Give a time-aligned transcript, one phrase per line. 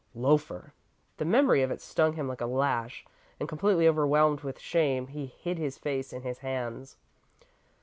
[0.15, 0.73] "Loafer!"
[1.17, 3.05] The memory of it stung him like a lash,
[3.39, 6.97] and, completely overwhelmed with shame, he hid his face in his hands.